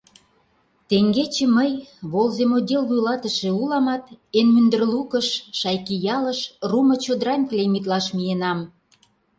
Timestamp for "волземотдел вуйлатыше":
2.11-3.49